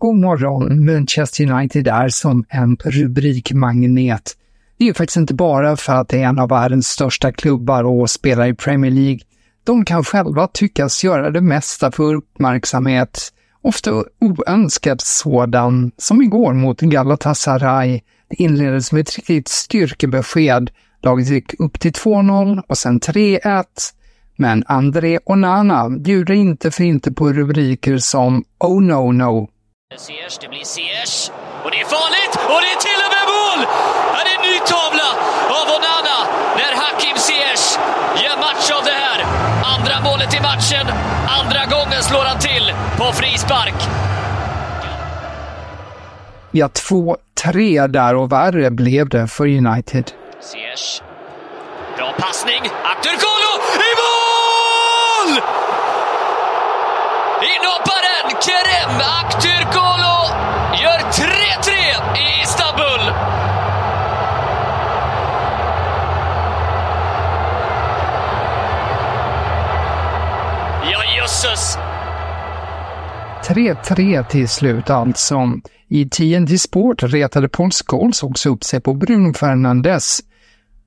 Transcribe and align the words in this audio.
God 0.00 0.16
morgon, 0.16 0.84
Manchester 0.84 1.52
United 1.52 1.88
är 1.88 2.08
som 2.08 2.44
en 2.48 2.76
rubrikmagnet. 2.76 4.36
Det 4.78 4.84
är 4.84 4.86
ju 4.86 4.94
faktiskt 4.94 5.16
inte 5.16 5.34
bara 5.34 5.76
för 5.76 5.92
att 5.92 6.08
det 6.08 6.22
är 6.22 6.26
en 6.26 6.38
av 6.38 6.48
världens 6.48 6.88
största 6.88 7.32
klubbar 7.32 7.84
och 7.84 8.10
spelar 8.10 8.46
i 8.46 8.54
Premier 8.54 8.90
League. 8.90 9.20
De 9.64 9.84
kan 9.84 10.04
själva 10.04 10.46
tyckas 10.46 11.04
göra 11.04 11.30
det 11.30 11.40
mesta 11.40 11.92
för 11.92 12.14
uppmärksamhet, 12.14 13.32
ofta 13.62 14.04
oönskad 14.20 15.00
sådan, 15.00 15.90
som 15.96 16.22
igår 16.22 16.52
mot 16.52 16.80
Galatasaray. 16.80 18.00
Det 18.28 18.42
inleddes 18.42 18.92
med 18.92 19.00
ett 19.00 19.16
riktigt 19.16 19.48
styrkebesked. 19.48 20.70
Laget 21.02 21.28
gick 21.28 21.60
upp 21.60 21.80
till 21.80 21.92
2-0 21.92 22.62
och 22.68 22.78
sen 22.78 23.00
3-1. 23.00 23.64
Men 24.36 24.64
André 24.66 25.18
Onana 25.24 25.90
bjuder 25.90 26.34
inte 26.34 26.70
för 26.70 26.84
inte 26.84 27.12
på 27.12 27.32
rubriker 27.32 27.98
som 27.98 28.44
“Oh 28.58 28.82
no 28.82 29.12
no” 29.12 29.48
Ziyech, 29.96 30.38
det 30.40 30.48
blir 30.48 30.64
Ziyech. 30.64 31.30
Och 31.64 31.70
det 31.70 31.80
är 31.80 31.84
farligt! 31.84 32.34
Och 32.52 32.60
det 32.62 32.70
är 32.76 32.80
till 32.88 33.00
och 33.06 33.12
med 33.16 33.26
mål! 33.34 33.60
Här 34.14 34.24
är 34.30 34.34
en 34.38 34.42
ny 34.50 34.58
tavla 34.58 35.08
av 35.58 35.66
Onana 35.76 36.18
när 36.58 36.72
Hakim 36.80 37.16
Ziyech 37.16 37.78
gör 38.22 38.36
match 38.36 38.70
av 38.78 38.84
det 38.84 38.96
här. 39.04 39.18
Andra 39.74 40.10
målet 40.10 40.34
i 40.34 40.40
matchen. 40.40 40.86
Andra 41.40 41.62
gången 41.74 42.02
slår 42.02 42.24
han 42.24 42.38
till 42.38 42.72
på 42.98 43.12
frispark. 43.12 43.74
Ja, 46.50 46.66
2-3 46.66 47.86
där 47.88 48.14
och 48.14 48.32
värre 48.32 48.70
blev 48.70 49.08
det 49.08 49.28
för 49.28 49.44
United. 49.44 50.12
Ziyech. 50.40 51.02
Bra 51.96 52.12
passning. 52.18 52.62
Aktürkoğlu 52.92 53.52
i 53.88 53.92
mål! 54.02 55.42
Men 58.24 58.36
Kerem 58.40 59.00
Aktürkoğlu 59.22 60.18
gör 60.82 60.98
3-3 60.98 61.28
i 62.16 62.42
Istanbul. 62.42 63.12
Ja, 70.92 71.16
jösses! 71.16 71.78
3-3 73.48 74.28
till 74.28 74.48
slut 74.48 74.90
alltså. 74.90 75.52
I 75.88 76.08
TNT 76.08 76.60
Sport 76.60 77.02
retade 77.02 77.48
Paul 77.48 77.70
Scholes 77.70 78.22
också 78.22 78.50
upp 78.50 78.64
sig 78.64 78.80
på 78.80 78.94
Bruno 78.94 79.34
Fernandes. 79.34 80.20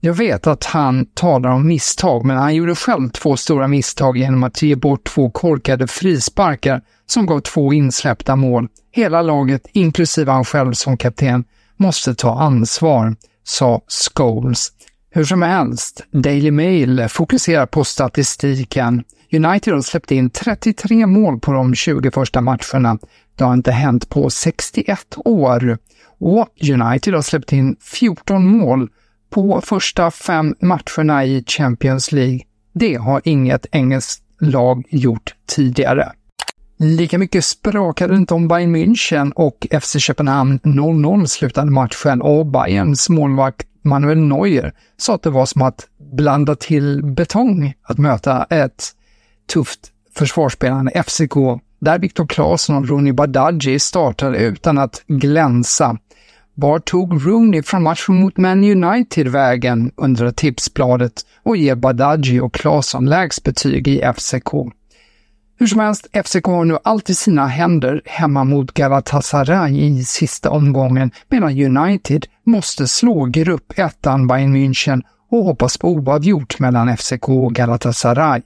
Jag 0.00 0.14
vet 0.14 0.46
att 0.46 0.64
han 0.64 1.06
talar 1.06 1.50
om 1.50 1.66
misstag, 1.66 2.24
men 2.24 2.36
han 2.36 2.54
gjorde 2.54 2.74
själv 2.74 3.10
två 3.10 3.36
stora 3.36 3.68
misstag 3.68 4.16
genom 4.16 4.42
att 4.42 4.62
ge 4.62 4.76
bort 4.76 5.04
två 5.04 5.30
korkade 5.30 5.86
frisparkar 5.86 6.82
som 7.12 7.26
gav 7.26 7.40
två 7.40 7.72
insläppta 7.72 8.36
mål. 8.36 8.68
Hela 8.90 9.22
laget, 9.22 9.66
inklusive 9.72 10.32
han 10.32 10.44
själv 10.44 10.72
som 10.72 10.96
kapten, 10.96 11.44
måste 11.76 12.14
ta 12.14 12.40
ansvar, 12.40 13.16
sa 13.44 13.80
Scholes. 13.88 14.72
Hur 15.10 15.24
som 15.24 15.42
helst, 15.42 16.06
Daily 16.10 16.50
Mail 16.50 17.08
fokuserar 17.08 17.66
på 17.66 17.84
statistiken. 17.84 19.04
United 19.32 19.74
har 19.74 19.80
släppt 19.80 20.10
in 20.10 20.30
33 20.30 21.06
mål 21.06 21.40
på 21.40 21.52
de 21.52 21.74
20 21.74 22.10
första 22.10 22.40
matcherna. 22.40 22.98
Det 23.36 23.44
har 23.44 23.54
inte 23.54 23.72
hänt 23.72 24.08
på 24.08 24.30
61 24.30 24.98
år. 25.24 25.78
Och 26.18 26.48
United 26.72 27.14
har 27.14 27.22
släppt 27.22 27.52
in 27.52 27.76
14 27.80 28.46
mål 28.46 28.88
på 29.30 29.60
första 29.64 30.10
fem 30.10 30.54
matcherna 30.60 31.24
i 31.24 31.44
Champions 31.46 32.12
League. 32.12 32.40
Det 32.74 32.94
har 32.94 33.20
inget 33.24 33.66
engelskt 33.72 34.22
lag 34.40 34.84
gjort 34.90 35.34
tidigare. 35.48 36.12
Lika 36.84 37.18
mycket 37.18 37.44
sprakade 37.44 38.12
det 38.12 38.16
inte 38.16 38.34
om 38.34 38.48
Bayern 38.48 38.76
München 38.76 39.32
och 39.32 39.66
FC 39.82 39.96
Köpenhamn 39.98 40.60
0-0 40.62 41.26
slutade 41.26 41.70
matchen 41.70 42.22
och 42.22 42.46
Bayerns 42.46 43.08
målvakt 43.08 43.66
Manuel 43.82 44.18
Neuer 44.18 44.72
sa 44.96 45.14
att 45.14 45.22
det 45.22 45.30
var 45.30 45.46
som 45.46 45.62
att 45.62 45.86
blanda 46.16 46.54
till 46.54 47.04
betong 47.04 47.74
att 47.82 47.98
möta 47.98 48.44
ett 48.44 48.84
tufft 49.52 49.80
försvarsspelande 50.16 51.02
FCK 51.02 51.34
där 51.80 51.98
Viktor 51.98 52.26
Claesson 52.26 52.76
och 52.76 52.88
Rooney 52.88 53.12
Badaji 53.12 53.78
startade 53.78 54.38
utan 54.38 54.78
att 54.78 55.02
glänsa. 55.06 55.98
Var 56.54 56.78
tog 56.78 57.26
Rooney 57.26 57.62
från 57.62 57.82
matchen 57.82 58.14
mot 58.14 58.36
Man 58.36 58.64
United 58.64 59.28
vägen, 59.28 59.92
undrar 59.96 60.30
tipsbladet 60.30 61.12
och 61.42 61.56
ger 61.56 61.74
Badaji 61.74 62.40
och 62.40 62.54
Claesson 62.54 63.06
lägst 63.06 63.44
betyg 63.44 63.88
i 63.88 64.12
FCK. 64.16 64.52
Hur 65.62 65.66
som 65.66 65.80
helst, 65.80 66.06
FCK 66.24 66.46
har 66.46 66.64
nu 66.64 66.78
allt 66.84 67.10
i 67.10 67.14
sina 67.14 67.46
händer 67.46 68.02
hemma 68.04 68.44
mot 68.44 68.74
Galatasaray 68.74 69.80
i 69.80 70.04
sista 70.04 70.50
omgången, 70.50 71.10
medan 71.28 71.76
United 71.76 72.26
måste 72.46 72.88
slå 72.88 73.24
gruppettan 73.24 74.26
Bayern 74.26 74.56
München 74.56 75.02
och 75.30 75.44
hoppas 75.44 75.78
på 75.78 75.88
oavgjort 75.88 76.58
mellan 76.58 76.96
FCK 76.96 77.28
och 77.28 77.54
Galatasaray. 77.54 78.42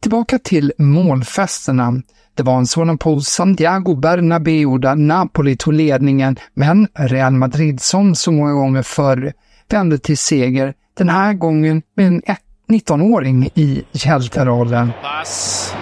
Tillbaka 0.00 0.38
till 0.38 0.72
målfesterna. 0.78 2.02
Det 2.34 2.42
var 2.42 2.58
en 2.58 2.66
sådan 2.66 2.98
på 2.98 3.20
Santiago 3.20 3.94
Bernabéu 3.94 4.78
där 4.78 4.94
Napoli 4.94 5.56
tog 5.56 5.74
ledningen, 5.74 6.36
men 6.54 6.88
Real 6.94 7.32
Madrid 7.32 7.80
som 7.80 8.14
så 8.14 8.32
många 8.32 8.52
gånger 8.52 8.82
förr 8.82 9.32
vände 9.70 9.98
till 9.98 10.18
seger, 10.18 10.74
den 10.98 11.08
här 11.08 11.32
gången 11.32 11.82
med 11.96 12.06
en 12.06 12.22
19-åring 12.68 13.48
i 13.54 13.82
hjälterollen. 13.92 14.92
Pass. 15.02 15.74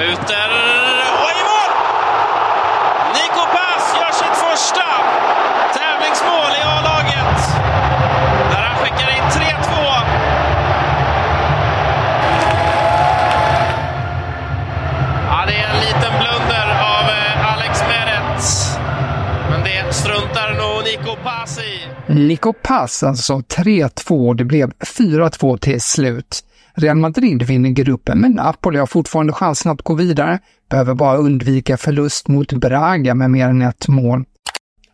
Skjuter 0.00 0.49
Nico 22.14 22.52
Pass 22.52 23.02
alltså 23.02 23.38
3-2, 23.38 24.34
det 24.34 24.44
blev 24.44 24.70
4-2 24.70 25.58
till 25.58 25.80
slut. 25.80 26.44
Real 26.74 26.96
Madrid 26.96 27.42
vinner 27.42 27.70
gruppen, 27.70 28.20
men 28.20 28.32
Napoli 28.32 28.78
har 28.78 28.86
fortfarande 28.86 29.32
chansen 29.32 29.72
att 29.72 29.82
gå 29.82 29.94
vidare, 29.94 30.38
behöver 30.70 30.94
bara 30.94 31.16
undvika 31.16 31.76
förlust 31.76 32.28
mot 32.28 32.52
Braga 32.52 33.14
med 33.14 33.30
mer 33.30 33.48
än 33.48 33.62
ett 33.62 33.88
mål. 33.88 34.24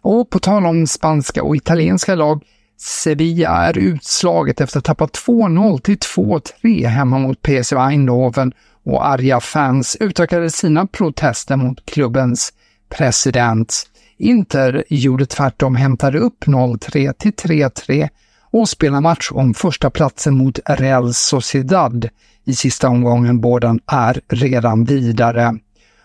Och 0.03 0.31
på 0.31 0.39
tal 0.39 0.67
om 0.67 0.87
spanska 0.87 1.43
och 1.43 1.57
italienska 1.57 2.15
lag, 2.15 2.43
Sevilla 2.79 3.51
är 3.51 3.79
utslaget 3.79 4.61
efter 4.61 4.79
att 4.79 4.87
ha 4.87 4.95
tappat 4.95 5.27
2-0 5.27 5.81
till 5.81 5.99
2-3 5.99 6.87
hemma 6.87 7.19
mot 7.19 7.43
PSV 7.43 7.77
Eindhoven 7.77 8.53
och 8.85 9.07
arga 9.07 9.41
fans 9.41 9.97
utökade 10.01 10.51
sina 10.51 10.87
protester 10.87 11.57
mot 11.57 11.87
klubbens 11.87 12.53
president. 12.89 13.87
Inter 14.19 14.85
gjorde 14.89 15.27
tvärtom, 15.27 15.77
hämtade 15.77 16.19
upp 16.19 16.45
0-3 16.45 17.13
till 17.13 17.33
3-3 17.33 18.09
och 18.51 18.69
spelar 18.69 19.01
match 19.01 19.31
om 19.33 19.55
första 19.55 19.91
platsen 19.91 20.37
mot 20.37 20.59
Real 20.67 21.15
Sociedad 21.15 22.09
i 22.45 22.55
sista 22.55 22.89
omgången. 22.89 23.41
Båda 23.41 23.79
är 23.87 24.21
redan 24.29 24.85
vidare. 24.85 25.55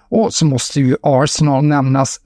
Och 0.10 0.34
så 0.34 0.46
måste 0.46 0.80
ju 0.80 0.96
Arsenal 1.02 1.64
nämnas 1.64 2.20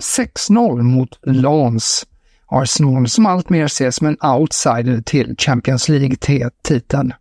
6-0 0.49 0.81
mot 0.81 1.19
Lens. 1.23 2.05
Arsenal 2.47 3.09
som 3.09 3.25
alltmer 3.25 3.63
ses 3.63 3.95
som 3.95 4.07
en 4.07 4.17
outsider 4.21 5.01
till 5.01 5.35
Champions 5.37 5.89
League-titeln. 5.89 7.13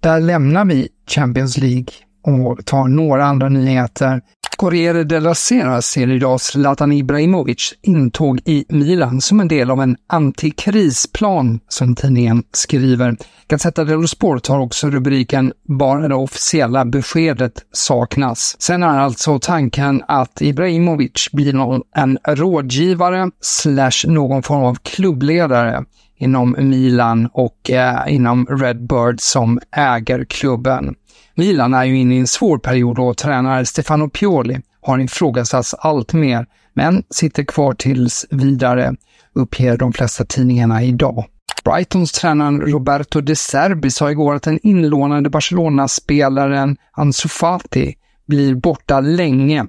Där 0.00 0.20
lämnar 0.20 0.64
vi 0.64 0.88
Champions 1.06 1.56
League 1.56 1.92
och 2.22 2.66
tar 2.66 2.88
några 2.88 3.24
andra 3.24 3.48
nyheter. 3.48 4.20
Corriere 4.60 5.04
della 5.04 5.34
Sera 5.34 5.82
ser 5.82 6.10
idag 6.10 6.40
Zlatan 6.40 6.92
Ibrahimovic 6.92 7.74
intåg 7.82 8.40
i 8.44 8.64
Milan 8.68 9.20
som 9.20 9.40
en 9.40 9.48
del 9.48 9.70
av 9.70 9.80
en 9.80 9.96
antikrisplan, 10.06 11.60
som 11.68 11.94
tidningen 11.94 12.42
skriver. 12.52 13.16
Gazzetta 13.48 13.84
dello 13.84 14.06
Sport 14.06 14.48
har 14.48 14.58
också 14.58 14.90
rubriken 14.90 15.52
“Bara 15.68 16.08
det 16.08 16.14
officiella 16.14 16.84
beskedet 16.84 17.52
saknas”. 17.72 18.56
Sen 18.58 18.82
är 18.82 18.98
alltså 18.98 19.38
tanken 19.38 20.02
att 20.08 20.42
Ibrahimovic 20.42 21.28
blir 21.32 21.52
någon, 21.52 21.82
en 21.96 22.18
rådgivare 22.28 23.30
slash 23.40 24.06
någon 24.06 24.42
form 24.42 24.62
av 24.62 24.74
klubbledare 24.74 25.84
inom 26.20 26.56
Milan 26.58 27.28
och 27.32 27.70
eh, 27.70 28.14
inom 28.14 28.46
Redbird 28.46 29.20
som 29.20 29.60
äger 29.76 30.24
klubben. 30.24 30.94
Milan 31.34 31.74
är 31.74 31.84
ju 31.84 31.98
inne 31.98 32.14
i 32.14 32.18
en 32.18 32.26
svår 32.26 32.58
period 32.58 32.98
och 32.98 33.16
tränare 33.16 33.66
Stefano 33.66 34.08
Pioli 34.08 34.60
har 34.82 34.98
ifrågasatts 34.98 35.74
allt 35.74 36.12
mer, 36.12 36.46
men 36.74 37.02
sitter 37.10 37.44
kvar 37.44 37.74
tills 37.74 38.26
vidare, 38.30 38.94
uppger 39.34 39.76
de 39.76 39.92
flesta 39.92 40.24
tidningarna 40.24 40.82
idag. 40.82 41.24
Brightons 41.64 42.12
tränare 42.12 42.56
Roberto 42.56 43.20
De 43.20 43.36
Serbi 43.36 43.90
sa 43.90 44.10
igår 44.10 44.34
att 44.34 44.42
den 44.42 44.58
inlånade 44.62 45.30
Barcelona-spelaren 45.30 46.76
Ansu 46.92 47.28
Fati 47.28 47.94
blir 48.26 48.54
borta 48.54 49.00
länge 49.00 49.66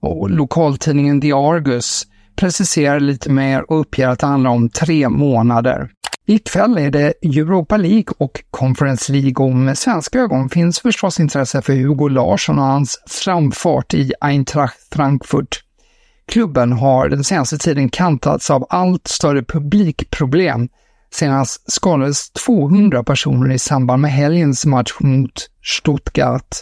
och 0.00 0.30
lokaltidningen 0.30 1.20
The 1.20 1.32
Argus 1.32 2.06
preciserar 2.36 3.00
lite 3.00 3.30
mer 3.30 3.70
och 3.70 3.80
uppger 3.80 4.08
att 4.08 4.18
det 4.18 4.26
handlar 4.26 4.50
om 4.50 4.68
tre 4.68 5.08
månader. 5.08 5.90
Ikväll 6.26 6.78
är 6.78 6.90
det 6.90 7.14
Europa 7.22 7.76
League 7.76 8.14
och 8.18 8.42
Conference 8.50 9.12
League 9.12 9.46
och 9.46 9.54
med 9.56 9.78
svenska 9.78 10.18
ögon 10.18 10.48
finns 10.48 10.80
förstås 10.80 11.20
intresse 11.20 11.62
för 11.62 11.72
Hugo 11.72 12.08
Larsson 12.08 12.58
och 12.58 12.64
hans 12.64 13.02
framfart 13.06 13.94
i 13.94 14.12
Eintracht 14.20 14.94
Frankfurt. 14.94 15.60
Klubben 16.26 16.72
har 16.72 17.08
den 17.08 17.24
senaste 17.24 17.58
tiden 17.58 17.88
kantats 17.88 18.50
av 18.50 18.66
allt 18.68 19.08
större 19.08 19.42
publikproblem. 19.42 20.68
Senast 21.10 21.72
skadades 21.72 22.30
200 22.30 23.04
personer 23.04 23.54
i 23.54 23.58
samband 23.58 24.02
med 24.02 24.12
helgens 24.12 24.66
match 24.66 24.92
mot 25.00 25.50
Stuttgart. 25.64 26.56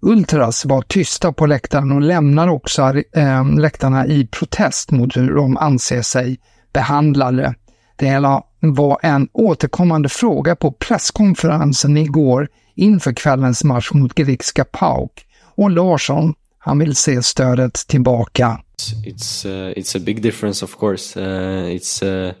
Ultras 0.00 0.64
var 0.64 0.82
tysta 0.82 1.32
på 1.32 1.46
läktaren 1.46 1.92
och 1.92 2.00
lämnar 2.00 2.48
också 2.48 2.82
eh, 3.16 3.54
läktarna 3.58 4.06
i 4.06 4.26
protest 4.26 4.90
mot 4.90 5.16
hur 5.16 5.34
de 5.34 5.56
anser 5.56 6.02
sig 6.02 6.38
behandlade. 6.72 7.54
Det 7.96 8.06
hela 8.06 8.42
var 8.60 8.98
en 9.02 9.28
återkommande 9.32 10.08
fråga 10.08 10.56
på 10.56 10.72
presskonferensen 10.72 11.96
igår 11.96 12.48
inför 12.74 13.12
kvällens 13.12 13.64
match 13.64 13.90
mot 13.92 14.14
grekiska 14.14 14.64
PAOK. 14.64 15.12
Och 15.54 15.70
Larsson, 15.70 16.34
han 16.58 16.78
vill 16.78 16.96
se 16.96 17.22
stödet 17.22 17.74
tillbaka. 17.74 18.60
It's, 19.04 19.46
uh, 19.46 19.72
it's 19.72 19.96
a 19.96 20.00
big 20.06 20.22
difference 20.22 20.64
of 20.64 20.76
course. 20.78 21.20
Uh, 21.20 21.76
it's 21.76 22.02
uh... 22.02 22.32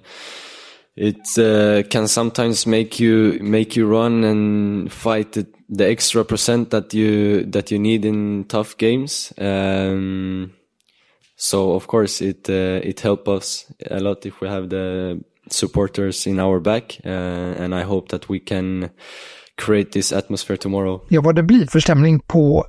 It 0.96 1.38
uh, 1.38 1.86
can 1.88 2.08
sometimes 2.08 2.66
make 2.66 2.98
you 2.98 3.38
make 3.42 3.76
you 3.76 3.86
run 3.86 4.24
and 4.24 4.90
fight 4.90 5.32
the, 5.32 5.46
the, 5.68 5.86
extra 5.86 6.24
percent 6.24 6.70
that 6.70 6.94
you 6.94 7.44
that 7.44 7.70
you 7.70 7.78
need 7.78 8.06
in 8.06 8.44
tough 8.44 8.78
games. 8.78 9.32
Um, 9.36 10.52
so 11.36 11.74
of 11.74 11.86
course 11.86 12.22
it 12.22 12.48
uh, 12.48 12.80
it 12.82 13.00
helps 13.00 13.28
us 13.28 13.72
a 13.90 14.00
lot 14.00 14.24
if 14.24 14.40
we 14.40 14.48
have 14.48 14.70
the 14.70 15.22
supporters 15.50 16.26
in 16.26 16.40
our 16.40 16.60
back 16.60 16.98
uh, 17.04 17.08
and 17.08 17.74
I 17.74 17.82
hope 17.82 18.08
that 18.08 18.30
we 18.30 18.40
can 18.40 18.90
create 19.56 19.92
this 19.92 20.12
atmosphere 20.12 20.56
tomorrow. 20.56 21.00
Ja, 21.08 21.20
vad 21.20 21.34
det 21.34 21.42
blir 21.42 21.66
för 21.66 21.80
stämning 21.80 22.20
på 22.20 22.66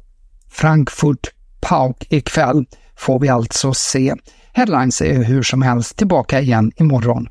Frankfurt 0.52 1.28
Pauk 1.62 2.08
ikväll 2.10 2.66
får 2.98 3.20
vi 3.20 3.30
alltså 3.30 3.74
se. 3.74 4.14
Headlines 4.54 5.02
är 5.02 5.24
hur 5.24 5.44
som 5.44 5.62
helst 5.62 5.98
tillbaka 5.98 6.42
igen 6.42 6.72
imorgon. 6.76 7.28